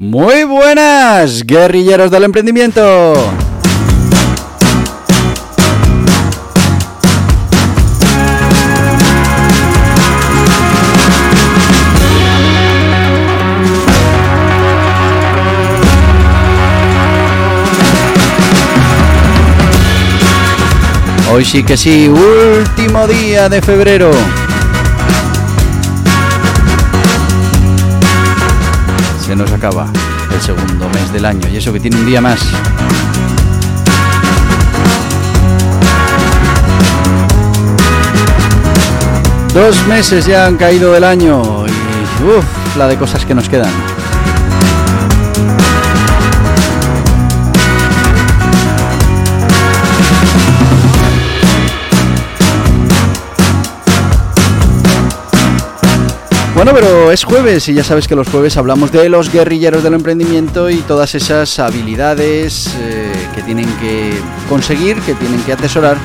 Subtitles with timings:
[0.00, 3.14] Muy buenas, guerrilleros del emprendimiento.
[21.32, 24.12] Hoy sí que sí, último día de febrero.
[29.38, 29.86] Nos acaba
[30.34, 32.40] el segundo mes del año y eso que tiene un día más.
[39.54, 43.87] Dos meses ya han caído del año y la de cosas que nos quedan.
[56.58, 59.94] Bueno, pero es jueves y ya sabes que los jueves hablamos de los guerrilleros del
[59.94, 65.96] emprendimiento y todas esas habilidades eh, que tienen que conseguir, que tienen que atesorar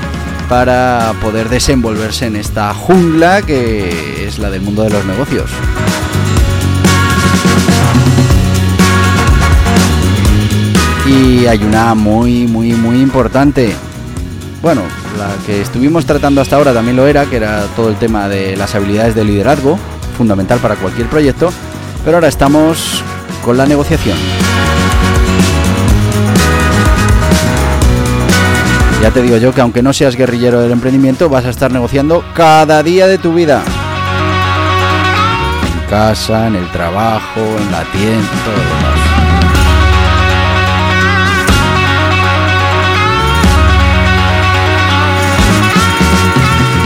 [0.48, 5.50] para poder desenvolverse en esta jungla que es la del mundo de los negocios.
[11.08, 13.74] Y hay una muy, muy, muy importante.
[14.62, 14.84] Bueno,
[15.18, 18.56] la que estuvimos tratando hasta ahora también lo era, que era todo el tema de
[18.56, 19.80] las habilidades de liderazgo
[20.14, 21.52] fundamental para cualquier proyecto,
[22.06, 23.03] pero ahora estamos
[23.44, 24.18] con la negociación.
[29.01, 32.24] Ya te digo yo que aunque no seas guerrillero del emprendimiento, vas a estar negociando
[32.34, 33.62] cada día de tu vida.
[35.74, 38.93] En casa, en el trabajo, en la tienda, todo lo demás.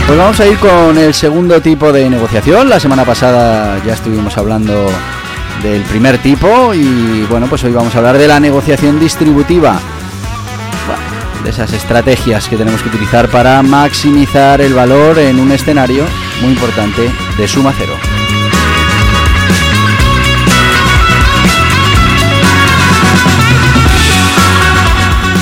[0.08, 2.70] Pues vamos a ir con el segundo tipo de negociación.
[2.70, 4.88] La semana pasada ya estuvimos hablando
[5.62, 9.78] del primer tipo y bueno, pues hoy vamos a hablar de la negociación distributiva.
[11.44, 16.06] de esas estrategias que tenemos que utilizar para maximizar el valor en un escenario
[16.42, 17.94] muy importante de suma cero.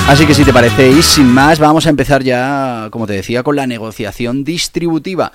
[0.08, 3.56] Así que si te parece, sin más, vamos a empezar ya, como te decía, con
[3.56, 5.32] la negociación distributiva.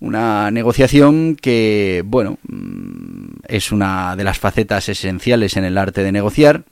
[0.00, 6.12] Una negociación que, bueno, mm, es una de las facetas esenciales en el arte de
[6.12, 6.64] negociar,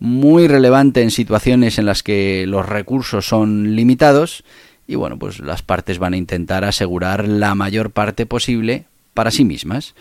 [0.00, 4.42] muy relevante en situaciones en las que los recursos son limitados
[4.88, 9.44] y, bueno, pues las partes van a intentar asegurar la mayor parte posible para sí
[9.44, 9.94] mismas.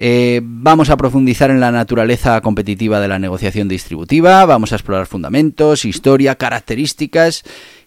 [0.00, 5.06] Eh, vamos a profundizar en la naturaleza competitiva de la negociación distributiva, vamos a explorar
[5.06, 7.42] fundamentos, historia, características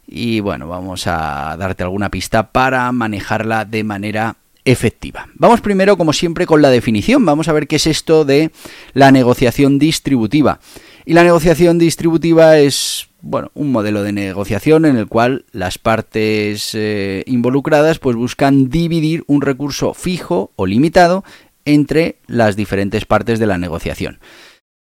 [0.06, 4.36] y bueno, vamos a darte alguna pista para manejarla de manera
[4.66, 5.30] efectiva.
[5.36, 7.26] Vamos primero, como siempre, con la definición.
[7.26, 8.52] Vamos a ver qué es esto de
[8.94, 10.60] la negociación distributiva.
[11.06, 16.72] Y la negociación distributiva es bueno, un modelo de negociación en el cual las partes
[16.74, 21.24] eh, involucradas pues buscan dividir un recurso fijo o limitado
[21.66, 24.20] entre las diferentes partes de la negociación.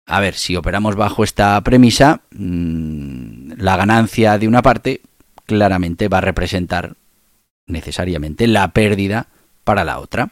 [0.06, 5.02] A ver, si operamos bajo esta premisa, mm, la ganancia de una parte
[5.44, 6.94] claramente va a representar
[7.66, 9.26] necesariamente la pérdida
[9.64, 10.30] para la otra.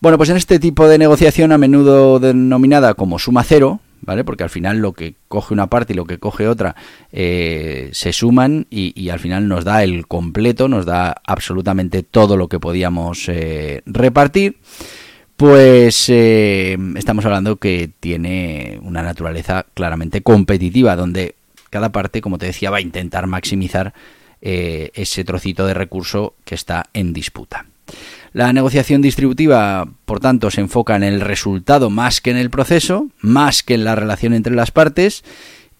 [0.00, 4.24] Bueno, pues en este tipo de negociación, a menudo denominada como suma cero, ¿vale?
[4.24, 6.76] Porque al final lo que coge una parte y lo que coge otra
[7.12, 12.48] eh, se suman y, al final nos da el completo, nos da absolutamente todo lo
[12.48, 14.56] que podíamos eh, repartir
[15.40, 21.34] pues eh, estamos hablando que tiene una naturaleza claramente competitiva, donde
[21.70, 23.94] cada parte, como te decía, va a intentar maximizar
[24.42, 27.64] eh, ese trocito de recurso que está en disputa.
[28.34, 33.08] La negociación distributiva, por tanto, se enfoca en el resultado más que en el proceso,
[33.22, 35.24] más que en la relación entre las partes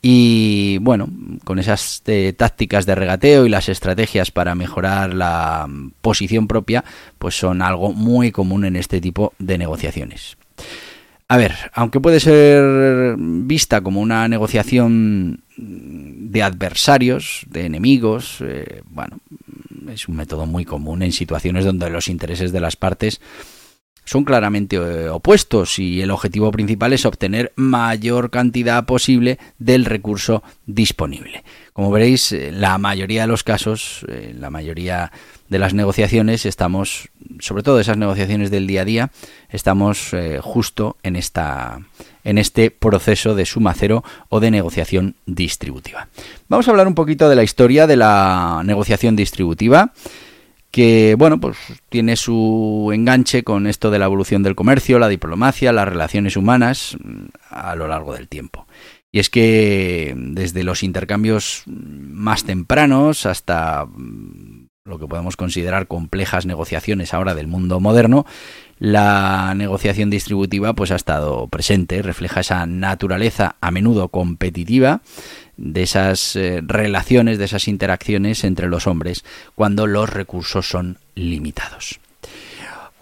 [0.02, 1.08] y bueno,
[1.44, 6.84] con esas eh, tácticas de regateo y las estrategias para mejorar la mm, posición propia,
[7.18, 10.38] pues son algo muy común en este tipo de negociaciones.
[11.28, 19.18] A ver, aunque puede ser vista como una negociación de adversarios, de enemigos, eh, bueno,
[19.92, 23.20] es un método muy común en situaciones donde los intereses de las partes
[24.04, 30.42] son claramente eh, opuestos y el objetivo principal es obtener mayor cantidad posible del recurso
[30.66, 31.44] disponible.
[31.72, 35.12] Como veréis, en la mayoría de los casos, en la mayoría
[35.48, 37.08] de las negociaciones, estamos,
[37.38, 39.10] sobre todo esas negociaciones del día a día,
[39.48, 41.80] estamos eh, justo en esta
[42.22, 46.08] en este proceso de suma cero o de negociación distributiva.
[46.48, 49.92] Vamos a hablar un poquito de la historia de la negociación distributiva
[50.70, 51.56] que bueno, pues
[51.88, 56.96] tiene su enganche con esto de la evolución del comercio, la diplomacia, las relaciones humanas
[57.02, 58.66] mm, a lo largo del tiempo.
[59.12, 66.46] Y es que desde los intercambios más tempranos hasta mm, lo que podemos considerar complejas
[66.46, 68.24] negociaciones ahora del mundo moderno,
[68.78, 75.02] la negociación distributiva pues ha estado presente, refleja esa naturaleza a menudo competitiva
[75.60, 79.24] de esas eh, relaciones, de esas interacciones entre los hombres
[79.54, 82.00] cuando los recursos son limitados.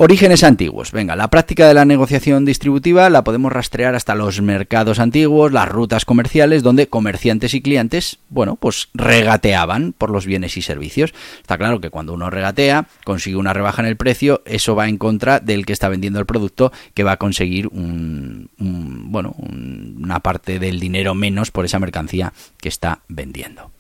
[0.01, 0.93] Orígenes antiguos.
[0.93, 5.69] Venga, la práctica de la negociación distributiva la podemos rastrear hasta los mercados antiguos, las
[5.69, 11.13] rutas comerciales, donde comerciantes y clientes, bueno, pues regateaban por los bienes y servicios.
[11.41, 14.99] Está claro que cuando uno regatea, consigue una rebaja en el precio, eso va en
[14.99, 20.61] contra del que está vendiendo el producto, que va a conseguir un, bueno, una parte
[20.61, 23.73] del dinero menos por esa mercancía que está vendiendo.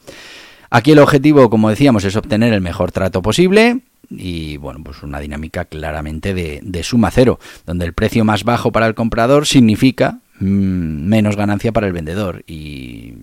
[0.68, 5.20] Aquí el objetivo, como decíamos, es obtener el mejor trato posible, y bueno, pues una
[5.20, 11.06] dinámica claramente de, suma cero, donde el precio más bajo para el comprador significa mm,
[11.08, 13.14] menos ganancia para el vendedor y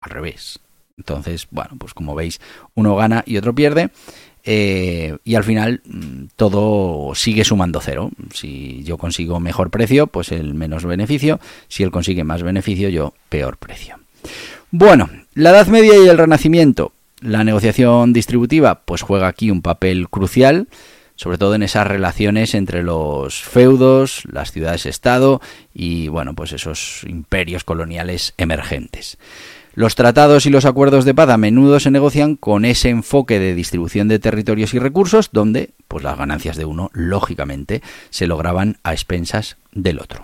[0.00, 0.60] al revés.
[0.96, 2.40] Entonces, bueno, pues como veis,
[2.74, 3.90] uno gana y otro pierde.
[4.46, 8.10] Eh, y al final mm, todo sigue sumando cero.
[8.32, 11.40] Si yo consigo mejor precio, pues el menos beneficio.
[11.68, 13.98] Si él consigue más beneficio, yo peor precio.
[14.70, 16.92] Bueno, la Edad Media y el Renacimiento.
[17.24, 20.68] La negociación distributiva pues juega aquí un papel crucial,
[21.14, 25.40] sobre todo en esas relaciones entre los feudos, las ciudades-estado
[25.72, 29.16] y bueno, pues esos imperios coloniales emergentes.
[29.72, 33.54] Los tratados y los acuerdos de paz a menudo se negocian con ese enfoque de
[33.54, 37.80] distribución de territorios y recursos donde pues las ganancias de uno lógicamente
[38.10, 40.20] se lograban a expensas del otro.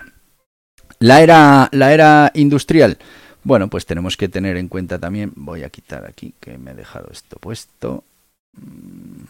[0.99, 2.99] La era la era industrial
[3.43, 6.75] bueno, pues tenemos que tener en cuenta también, voy a quitar aquí que me he
[6.75, 8.03] dejado esto puesto.
[8.53, 9.23] Mm.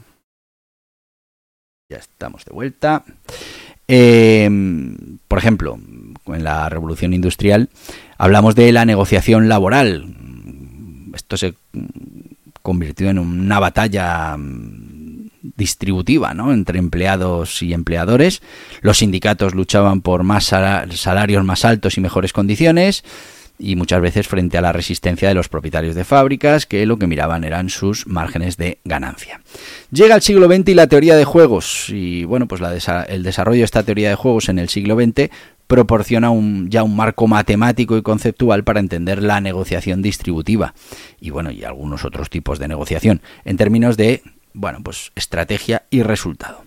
[1.90, 3.04] Ya estamos de vuelta.
[3.88, 5.78] Em, por ejemplo,
[6.28, 7.70] en la revolución industrial
[8.18, 10.16] hablamos de la negociación laboral.
[11.14, 11.56] Esto se
[12.62, 16.54] convirtió en una batalla mm, distributiva ¿no?
[16.54, 18.42] entre empleados y empleadores.
[18.82, 23.04] Los sindicatos luchaban por más salarios más altos y mejores condiciones
[23.62, 27.08] y muchas veces frente a la resistencia de los propietarios de fábricas que lo que
[27.08, 29.42] miraban eran sus márgenes de ganancia.
[29.92, 32.62] Llega el siglo XX y la teoría de juegos y bueno, pues
[33.08, 35.30] el desarrollo de esta teoría de juegos en el siglo XX
[35.68, 36.30] proporciona
[36.68, 40.74] ya un marco matemático y conceptual para entender la negociación distributiva
[41.20, 44.24] y bueno, y algunos otros tipos de negociación en términos de
[44.54, 46.66] bueno, pues estrategia y resultado.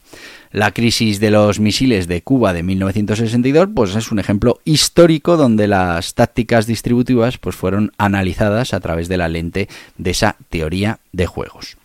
[0.54, 5.66] La crisis de los misiles de Cuba de 1962 pues es un ejemplo histórico donde
[5.66, 9.68] las tácticas distributivas pues fueron analizadas a través de la lente
[9.98, 11.76] de esa teoría de juegos.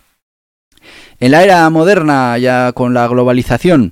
[1.19, 3.91] En la era moderna, ya con la globalización,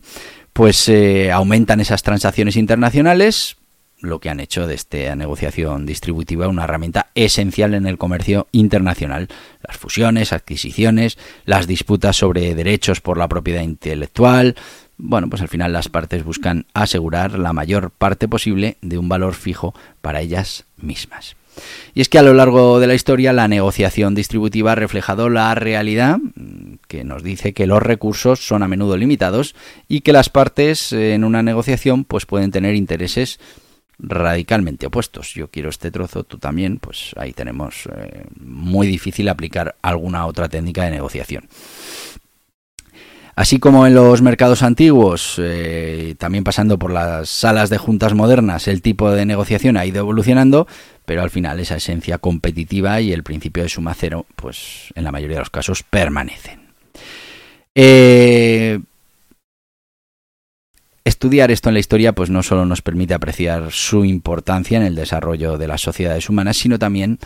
[0.54, 3.58] pues eh, aumentan esas transacciones internacionales,
[4.00, 9.28] lo que han hecho de esta negociación distributiva una herramienta esencial en el comercio internacional.
[9.66, 14.56] Las fusiones, adquisiciones, las disputas sobre derechos por la propiedad intelectual.
[14.98, 19.34] Bueno, pues al final las partes buscan asegurar la mayor parte posible de un valor
[19.34, 21.36] fijo para ellas mismas.
[21.96, 25.54] Y es que a lo largo de la historia la negociación distributiva ha reflejado la
[25.56, 26.20] realidad
[26.88, 29.56] que nos dice que los recursos son a menudo limitados
[29.88, 33.40] y que las partes en una negociación pues pueden tener intereses
[34.00, 35.34] radicalmente opuestos.
[35.34, 40.50] Yo quiero este trozo, tú también, pues ahí tenemos eh, muy difícil aplicar alguna otra
[40.50, 41.48] técnica de negociación.
[43.38, 48.68] Así como en los mercados antiguos, eh, también pasando por las salas de juntas modernas,
[48.68, 50.68] el tipo de negociación ha ido evolucionando,
[51.06, 55.12] pero al final esa esencia competitiva y el principio de suma cero, pues en la
[55.12, 56.62] mayoría de los casos permanecen.
[57.76, 58.80] Eh,
[61.08, 64.94] Estudiar esto en la historia pues no solo nos permite apreciar su importancia en el
[64.94, 67.20] desarrollo de las sociedades humanas, sino también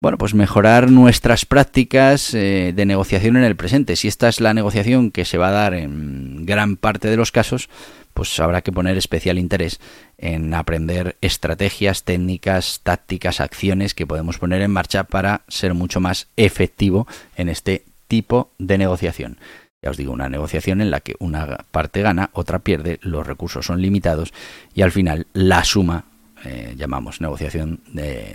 [0.00, 3.96] bueno, pues mejorar nuestras prácticas eh, de negociación en el presente.
[3.96, 7.32] Si esta es la negociación que se va a dar en gran parte de los
[7.32, 7.68] casos,
[8.14, 9.80] pues habrá que poner especial interés
[10.16, 16.28] en aprender estrategias, técnicas, tácticas, acciones que podemos poner en marcha para ser mucho más
[16.36, 19.36] efectivo en este tipo de negociación.
[19.82, 23.64] Ya os digo, una negociación en la que una parte gana, otra pierde, los recursos
[23.64, 24.34] son limitados
[24.74, 26.04] y al final la suma
[26.44, 27.80] eh, llamamos negociación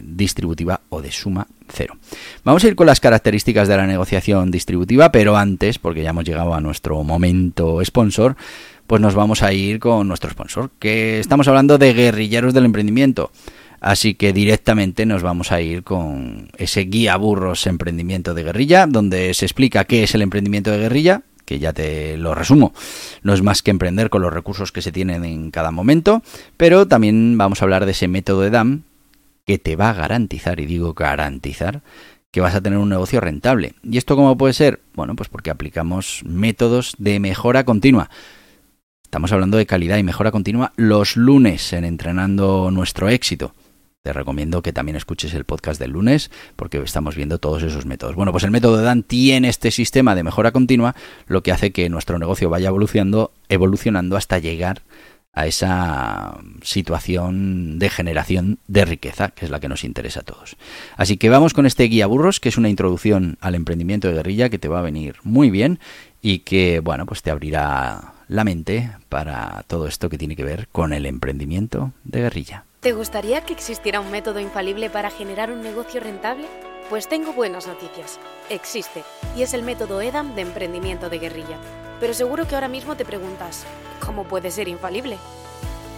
[0.01, 1.97] distributiva o de suma cero.
[2.43, 6.25] Vamos a ir con las características de la negociación distributiva, pero antes, porque ya hemos
[6.25, 8.35] llegado a nuestro momento sponsor,
[8.87, 13.31] pues nos vamos a ir con nuestro sponsor, que estamos hablando de guerrilleros del emprendimiento.
[13.81, 19.31] Así que directamente nos vamos a ir con ese guía burros emprendimiento de guerrilla, donde
[19.35, 22.73] se explica qué es el emprendimiento de guerrilla, que ya te lo resumo.
[23.23, 26.21] No es más que emprender con los recursos que se tienen en cada momento,
[26.57, 28.81] pero también vamos a hablar de ese método de DAM
[29.45, 31.81] que te va a garantizar, y digo garantizar,
[32.31, 33.75] que vas a tener un negocio rentable.
[33.83, 34.81] ¿Y esto cómo puede ser?
[34.93, 38.09] Bueno, pues porque aplicamos métodos de mejora continua.
[39.03, 43.53] Estamos hablando de calidad y mejora continua los lunes en Entrenando Nuestro Éxito.
[44.05, 48.13] Te recomiendo que también escuches el podcast del lunes porque estamos viendo todos esos métodos.
[48.13, 50.95] Bueno, pues el método de Dan tiene este sistema de mejora continua,
[51.25, 54.83] lo que hace que nuestro negocio vaya evolucionando, evolucionando hasta llegar
[55.33, 60.55] a esa situación de generación de riqueza, que es la que nos interesa a todos.
[60.97, 64.49] Así que vamos con este guía burros, que es una introducción al emprendimiento de guerrilla
[64.49, 65.79] que te va a venir muy bien
[66.21, 70.67] y que, bueno, pues te abrirá la mente para todo esto que tiene que ver
[70.71, 72.65] con el emprendimiento de guerrilla.
[72.85, 76.45] ¿Te gustaría que existiera un método infalible para generar un negocio rentable?
[76.87, 78.19] Pues tengo buenas noticias.
[78.51, 79.03] Existe,
[79.35, 81.57] y es el método EDAM de emprendimiento de guerrilla.
[81.99, 83.65] Pero seguro que ahora mismo te preguntas,
[84.05, 85.17] ¿cómo puede ser infalible?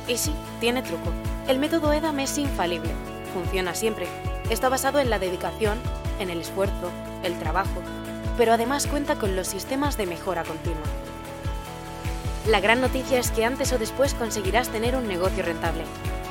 [0.07, 1.11] Y sí, tiene truco.
[1.49, 2.91] El método EDAM es infalible.
[3.33, 4.07] Funciona siempre.
[4.49, 5.77] Está basado en la dedicación,
[6.21, 6.89] en el esfuerzo,
[7.21, 7.81] el trabajo,
[8.37, 10.87] pero además cuenta con los sistemas de mejora continua.
[12.47, 15.83] La gran noticia es que antes o después conseguirás tener un negocio rentable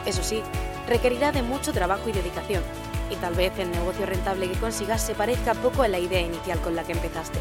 [0.07, 0.43] eso sí,
[0.89, 2.63] requerirá de mucho trabajo y dedicación,
[3.11, 6.59] y tal vez el negocio rentable que consigas se parezca poco a la idea inicial
[6.61, 7.39] con la que empezaste.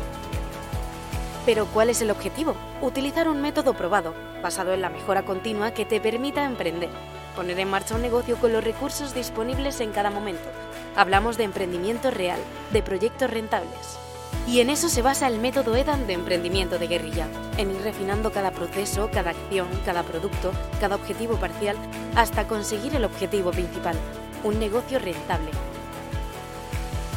[1.46, 2.56] Pero ¿cuál es el objetivo?
[2.82, 6.90] Utilizar un método probado, basado en la mejora continua que te permita emprender,
[7.36, 10.50] poner en marcha un negocio con los recursos disponibles en cada momento.
[10.96, 12.40] Hablamos de emprendimiento real,
[12.72, 14.00] de proyectos rentables.
[14.48, 17.28] Y en eso se basa el método EDAN de emprendimiento de guerrilla,
[17.58, 21.76] en ir refinando cada proceso, cada acción, cada producto, cada objetivo parcial,
[22.16, 23.96] hasta conseguir el objetivo principal,
[24.44, 25.50] un negocio rentable.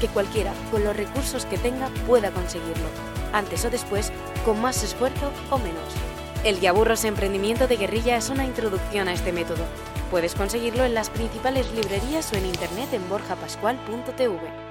[0.00, 2.88] Que cualquiera, con los recursos que tenga, pueda conseguirlo,
[3.32, 4.10] antes o después,
[4.44, 5.84] con más esfuerzo o menos.
[6.44, 9.64] El Yaburros Emprendimiento de Guerrilla es una introducción a este método.
[10.10, 14.67] Puedes conseguirlo en las principales librerías o en internet en borjapascual.tv.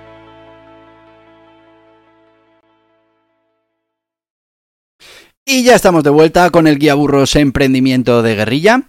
[5.49, 8.83] Y ya estamos de vuelta con el guía burros emprendimiento de guerrilla.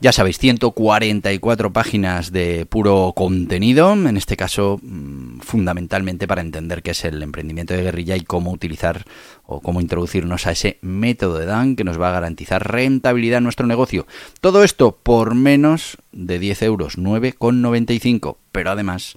[0.00, 6.92] Ya sabéis, 144 páginas de puro contenido, en este caso mm, fundamentalmente para entender qué
[6.92, 9.06] es el emprendimiento de guerrilla y cómo utilizar
[9.44, 13.44] o cómo introducirnos a ese método de Dan que nos va a garantizar rentabilidad en
[13.44, 14.06] nuestro negocio.
[14.40, 18.36] Todo esto por menos de 10 euros, 9,95.
[18.52, 19.16] Pero además,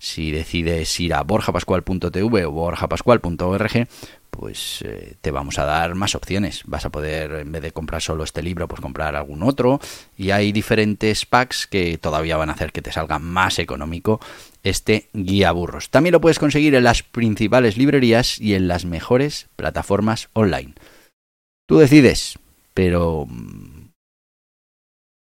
[0.00, 3.86] si decides ir a borjapascual.tv o borjapascual.org,
[4.38, 6.62] pues eh, te vamos a dar más opciones.
[6.66, 9.80] Vas a poder, en vez de comprar solo este libro, pues comprar algún otro.
[10.16, 14.20] Y hay diferentes packs que todavía van a hacer que te salga más económico
[14.62, 15.90] este guía burros.
[15.90, 20.74] También lo puedes conseguir en las principales librerías y en las mejores plataformas online.
[21.66, 22.38] Tú decides,
[22.74, 23.75] pero mm,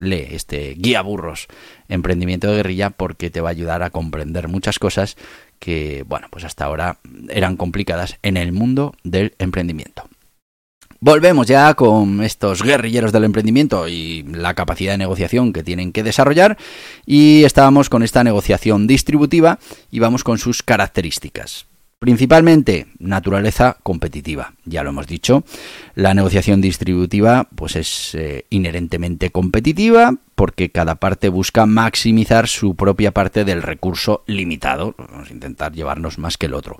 [0.03, 1.47] lee este guía burros
[1.89, 5.17] emprendimiento de guerrilla porque te va a ayudar a comprender muchas cosas
[5.59, 6.97] que, bueno, pues hasta ahora
[7.29, 10.03] eran complicadas en el mundo del emprendimiento.
[10.99, 16.01] Volvemos ya con estos guerrilleros del emprendimiento y la capacidad de negociación que tienen que
[16.01, 16.57] desarrollar
[17.05, 19.59] y estábamos con esta negociación distributiva
[19.91, 21.65] y vamos con sus características.
[22.03, 25.45] Principalmente naturaleza competitiva, ya lo hemos dicho.
[25.95, 33.11] La negociación distributiva pues es eh, inherentemente competitiva porque cada parte busca maximizar su propia
[33.11, 36.77] parte del recurso limitado, vamos a intentar llevarnos más que el otro.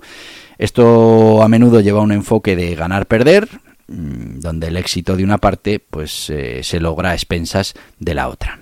[0.58, 3.48] Esto a menudo lleva un enfoque de ganar-perder,
[3.88, 8.28] mm, donde el éxito de una parte pues eh, se logra a expensas de la
[8.28, 8.60] otra.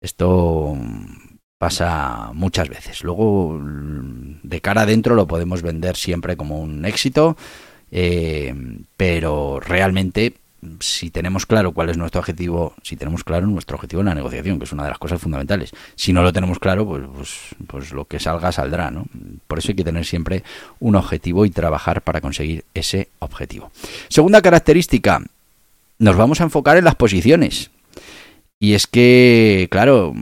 [0.00, 0.74] Esto
[1.62, 3.04] pasa muchas veces.
[3.04, 7.36] Luego, de cara adentro lo podemos vender siempre como un éxito,
[7.92, 8.52] eh,
[8.96, 10.34] pero realmente
[10.80, 14.58] si tenemos claro cuál es nuestro objetivo, si tenemos claro nuestro objetivo en la negociación,
[14.58, 15.70] que es una de las cosas fundamentales.
[15.94, 17.38] Si no lo tenemos claro, pues, pues,
[17.68, 19.06] pues lo que salga saldrá, ¿no?
[19.46, 20.42] Por eso hay que tener siempre
[20.80, 23.70] un objetivo y trabajar para conseguir ese objetivo.
[24.08, 25.22] Segunda característica,
[26.00, 27.70] nos vamos a enfocar en las posiciones.
[28.58, 30.12] Y es que, claro,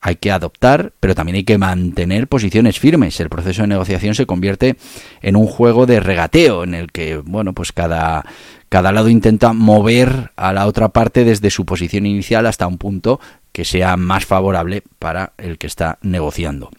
[0.00, 3.20] hay que adoptar, pero también hay que mantener posiciones firmes.
[3.20, 4.76] El proceso de negociación se convierte
[5.20, 8.24] en un juego de regateo en el que, bueno, pues cada,
[8.68, 13.20] cada lado intenta mover a la otra parte desde su posición inicial hasta un punto
[13.52, 16.70] que sea más favorable para el que está negociando.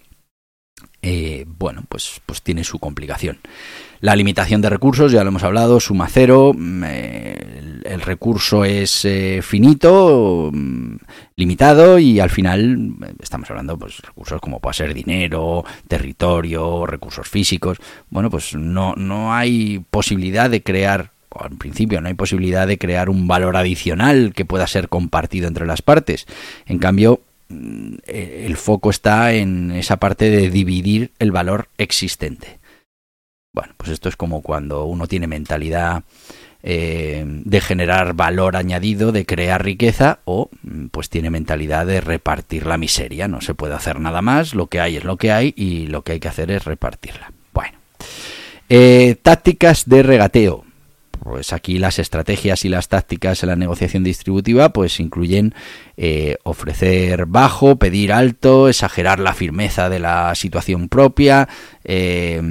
[1.03, 3.39] Eh, bueno, pues, pues tiene su complicación.
[4.01, 9.41] La limitación de recursos, ya lo hemos hablado, suma cero, mm, el, recurso es eh,
[9.43, 10.95] finito, mm,
[11.35, 17.77] limitado y al final estamos hablando pues recursos como puede ser dinero, territorio, recursos físicos.
[18.09, 21.11] Bueno, pues no, no hay posibilidad de crear
[21.49, 25.65] en principio no hay posibilidad de crear un valor adicional que pueda ser compartido entre
[25.65, 26.25] las partes.
[26.65, 27.21] En cambio,
[28.05, 32.59] el foco está en esa parte de dividir el valor existente.
[33.53, 36.03] Bueno, pues esto es como cuando uno tiene mentalidad
[36.63, 42.65] eh, de generar valor añadido, de crear riqueza, o mm, pues tiene mentalidad de repartir
[42.65, 43.27] la miseria.
[43.27, 46.03] No se puede hacer nada más, lo que hay es lo que hay y lo
[46.03, 47.33] que hay que hacer es repartirla.
[47.51, 47.77] Bueno,
[48.69, 50.65] eh, tácticas de regateo
[51.23, 55.53] pues aquí las estrategias y las tácticas en la negociación distributiva pues incluyen
[55.95, 61.47] eh, ofrecer bajo, pedir alto, exagerar la firmeza de la situación propia,
[61.83, 62.41] eh,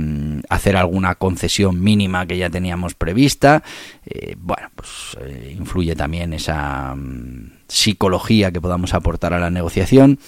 [0.48, 3.62] hacer alguna concesión mínima que ya teníamos prevista.
[4.06, 5.16] Eh, bueno, pues
[5.50, 10.18] influye también esa mm, psicología que podamos aportar a la negociación.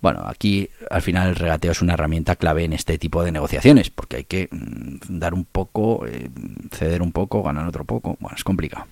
[0.00, 3.90] Bueno, aquí al final el regateo es una herramienta clave en este tipo de negociaciones,
[3.90, 6.30] porque hay que mm, dar un poco, eh,
[6.72, 8.16] ceder un poco, ganar otro poco.
[8.20, 8.86] Bueno, es complicado.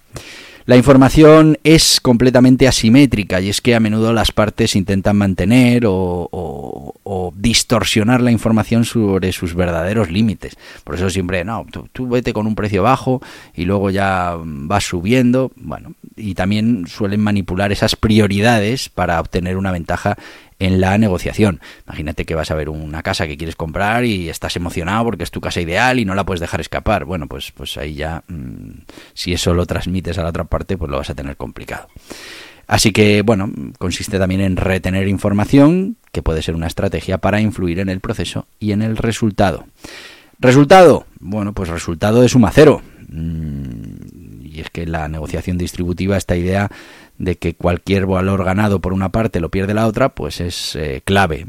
[0.67, 6.93] La información es completamente asimétrica y es que a menudo las partes intentan mantener o,
[7.37, 10.57] distorsionar la información sobre sus verdaderos límites.
[10.83, 13.23] Por eso siempre, no, tú, vete con un precio bajo
[13.55, 15.53] y luego ya vas subiendo.
[15.55, 20.17] Bueno, y también suelen manipular esas prioridades para obtener una ventaja
[20.59, 21.61] en la negociación.
[21.87, 25.31] Imagínate que vas a ver una casa que quieres comprar y estás emocionado porque es
[25.31, 27.05] tu casa ideal y no la puedes dejar escapar.
[27.05, 28.83] Bueno, pues, pues ahí ya, mm,
[29.15, 31.89] si eso lo transmites a la otra parte, pues lo vas a tener complicado.
[32.67, 37.79] Así que, bueno, consiste también en retener información, que puede ser una estrategia para influir
[37.79, 39.67] en el proceso y en el resultado.
[40.39, 42.83] Resultado, bueno, pues resultado de suma cero.
[43.09, 46.71] Mm, y es que la negociación distributiva, esta idea
[47.19, 51.03] de que cualquier valor ganado por una parte lo pierde la otra, pues es eh,
[51.05, 51.47] clave.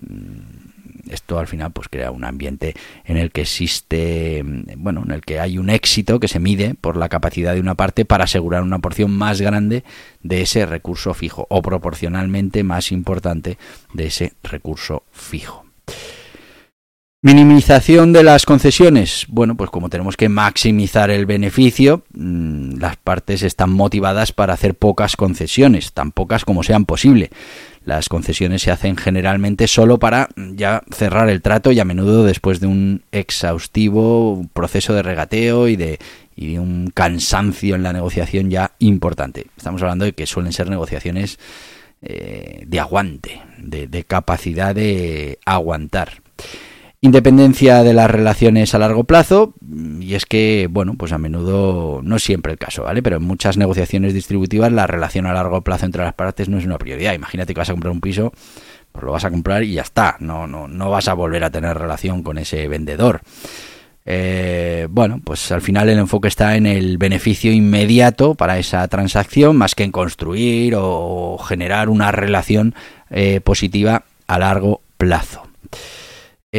[1.10, 2.75] Esto al final pues crea un ambiente
[3.06, 4.43] en el que existe,
[4.77, 7.75] bueno, en el que hay un éxito que se mide por la capacidad de una
[7.75, 9.84] parte para asegurar una porción más grande
[10.21, 13.58] de ese recurso fijo o proporcionalmente más importante
[13.93, 15.65] de ese recurso fijo.
[17.28, 19.26] Minimización de las concesiones.
[19.28, 24.76] Bueno, pues como tenemos que maximizar el beneficio, mm, las partes están motivadas para hacer
[24.76, 27.30] pocas concesiones, tan pocas como sean posible.
[27.84, 32.62] Las concesiones se hacen generalmente solo para ya cerrar el trato y a menudo después
[32.62, 36.00] de un exhaustivo proceso de regateo y de,
[36.58, 39.48] un cansancio en la negociación ya importante.
[39.58, 41.40] Estamos hablando de que suelen ser negociaciones
[42.02, 46.22] eh, de aguante, de capacidad de aguantar.
[47.00, 49.54] Independencia de las relaciones a largo plazo,
[50.00, 53.04] y es que, bueno, pues a menudo no es siempre el caso, ¿vale?
[53.04, 56.66] Pero en muchas negociaciones distributivas la relación a largo plazo entre las partes no es
[56.66, 57.14] una prioridad.
[57.14, 58.34] Imagínate que vas a comprar un piso,
[58.92, 61.52] pues lo vas a comprar y ya está, no, no, no vas a volver a
[61.52, 63.22] tener relación con ese vendedor.
[64.04, 69.56] Eh, bueno, pues al final el enfoque está en el beneficio inmediato para esa transacción,
[69.56, 72.74] más que en construir o generar una relación
[73.12, 75.44] eh, positiva a largo plazo.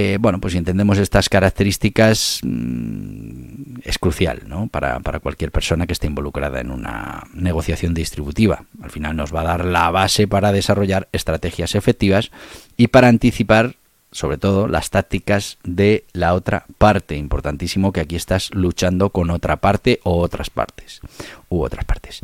[0.01, 4.69] Eh, bueno, pues si entendemos estas características mm, es crucial ¿no?
[4.69, 8.63] para, para, cualquier persona que esté involucrada en una negociación distributiva.
[8.81, 12.31] Al final nos va a dar la base para desarrollar estrategias efectivas
[12.77, 13.75] y para anticipar
[14.11, 17.17] sobre todo las tácticas de la otra parte.
[17.17, 21.01] Importantísimo que aquí estás luchando con otra parte o otras partes.
[21.49, 22.21] U otras partes.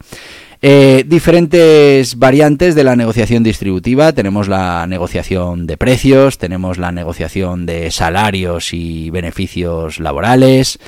[0.66, 4.14] Eh, diferentes variantes de la negociación distributiva.
[4.14, 10.78] Tenemos la negociación de precios, tenemos la negociación de salarios y beneficios laborales.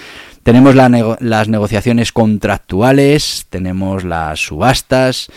[0.43, 5.29] Tenemos las negociaciones contractuales, tenemos las subastas,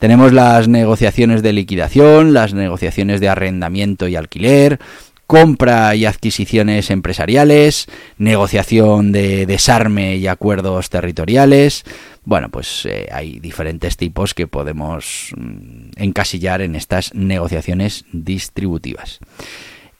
[0.00, 4.80] tenemos las negociaciones de liquidación, las negociaciones de arrendamiento y alquiler,
[5.26, 7.86] compra y adquisiciones empresariales,
[8.18, 11.84] negociación de desarme y acuerdos territoriales.
[12.24, 19.20] Bueno, pues eh, hay diferentes tipos que podemos mm, encasillar en estas negociaciones distributivas.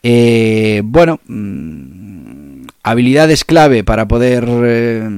[0.02, 5.08] Eh, bueno, mm, habilidades clave para poder eh,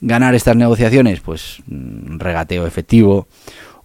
[0.00, 3.26] ganar estas negociaciones, pues regateo efectivo,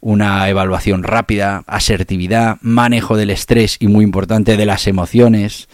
[0.01, 5.67] una evaluación rápida, asertividad, manejo del estrés y muy importante de las emociones,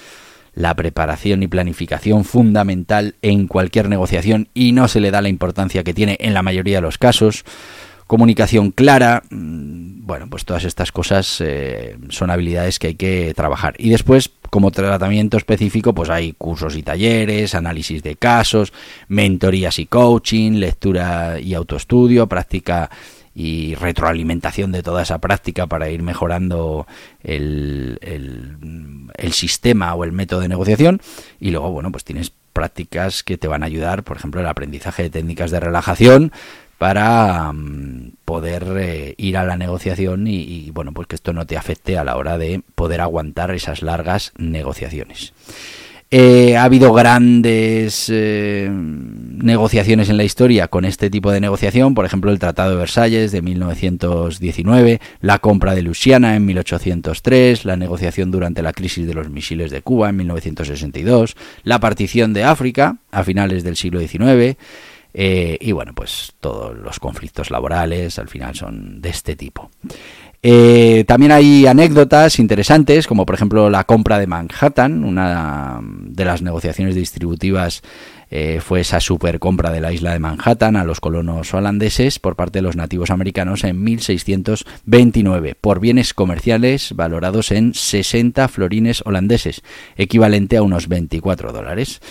[0.54, 5.84] la preparación y planificación fundamental en cualquier negociación y no se le da la importancia
[5.84, 7.44] que tiene en la mayoría de los casos,
[8.08, 13.74] comunicación clara, mm, bueno, pues todas estas cosas eh, son habilidades que hay que trabajar.
[13.80, 18.74] Y después, como tratamiento específico, pues hay cursos y talleres, análisis de casos,
[19.08, 22.90] mentorías y coaching, lectura y autoestudio, práctica
[23.36, 26.86] y retroalimentación de toda esa práctica para ir mejorando
[27.24, 31.02] el, el, sistema o el método de negociación
[31.40, 35.04] y luego bueno pues tienes prácticas que te van a ayudar por ejemplo el aprendizaje
[35.04, 36.32] de técnicas de relajación
[36.78, 41.48] para mm, poder eh, ir a la negociación y, y, bueno pues que esto no
[41.48, 45.34] te afecte a la hora de poder aguantar esas largas negociaciones.
[46.16, 52.06] Eh, ha habido grandes eh, negociaciones en la historia con este tipo de negociación, por
[52.06, 58.30] ejemplo el Tratado de Versalles de 1919, la compra de Luisiana en 1803, la negociación
[58.30, 63.24] durante la crisis de los misiles de Cuba en 1962, la partición de África a
[63.24, 64.56] finales del siglo XIX,
[65.16, 69.72] eh, y bueno, pues todos los conflictos laborales al final son de este tipo.
[70.46, 76.42] Eh, también hay anécdotas interesantes, como por ejemplo la compra de Manhattan, una de las
[76.42, 77.82] negociaciones distributivas
[78.30, 82.36] eh, fue esa super compra de la isla de Manhattan a los colonos holandeses por
[82.36, 89.62] parte de los nativos americanos en 1629 por bienes comerciales valorados en 60 florines holandeses,
[89.96, 92.02] equivalente a unos 24 dólares.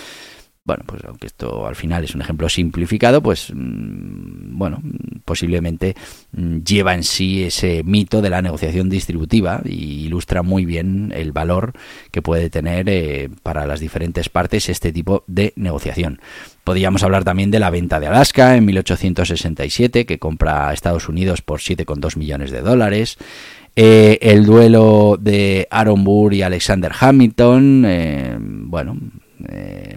[0.65, 4.81] Bueno, pues aunque esto al final es un ejemplo simplificado, pues mm, bueno,
[5.25, 5.97] posiblemente
[6.31, 11.33] mm, lleva en sí ese mito de la negociación distributiva y ilustra muy bien el
[11.33, 11.73] valor
[12.13, 16.21] que puede tener eh, para las diferentes partes este tipo de negociación.
[16.63, 21.43] Podríamos hablar también de la venta de Alaska en 1867, que compra a Estados Unidos
[21.43, 23.19] por 7,2 millones de dólares.
[23.75, 28.97] Eh, el duelo de Aaron Burr y Alexander Hamilton, eh, bueno,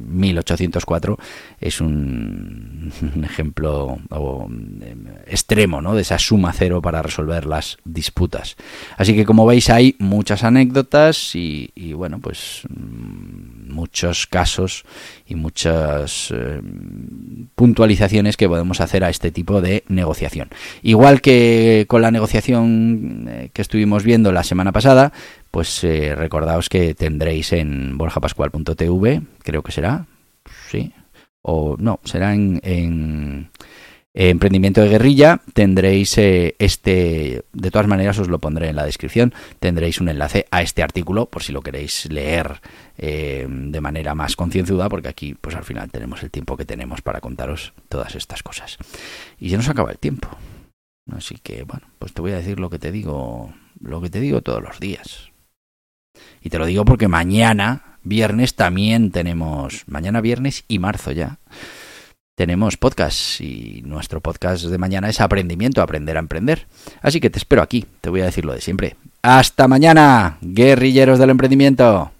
[0.01, 1.17] 1804
[1.60, 2.91] es un,
[3.23, 5.95] ejemplo em, extremo ¿no?
[5.95, 8.55] de esa suma cero para resolver las disputas.
[8.97, 14.86] Así que como veis hay muchas anécdotas y, bueno, pues mm, muchos casos
[15.27, 20.49] y muchas em, puntualizaciones que podemos hacer a este tipo de negociación.
[20.81, 25.12] Igual que con la negociación eh, que estuvimos viendo la semana pasada,
[25.55, 30.05] pues eh, recordaos que tendréis en borjapascual.tv, creo que será,
[30.69, 30.91] sí,
[31.41, 33.49] o no, será en,
[34.13, 39.33] Emprendimiento de Guerrilla, tendréis eh, este, de todas maneras os lo pondré en la descripción,
[39.61, 42.59] tendréis un enlace a este artículo por si lo queréis leer
[42.97, 47.01] eh, de manera más concienzuda, porque aquí pues al final tenemos el tiempo que tenemos
[47.01, 48.77] para contaros todas estas cosas.
[49.39, 50.27] Y se nos acaba el tiempo.
[51.15, 54.19] Así que bueno, pues te voy a decir lo que te digo, lo que te
[54.19, 55.31] digo todos los días.
[56.41, 61.39] Y te lo digo porque mañana, viernes, también tenemos, mañana viernes y marzo ya,
[62.36, 66.67] tenemos podcast y nuestro podcast de mañana es aprendimiento, aprender a emprender.
[67.01, 68.97] Así que te espero aquí, te voy a decir lo de siempre.
[69.21, 72.12] Hasta mañana, guerrilleros del emprendimiento.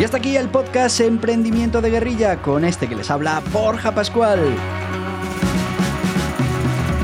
[0.00, 4.40] Y hasta aquí el podcast Emprendimiento de Guerrilla con este que les habla Borja Pascual.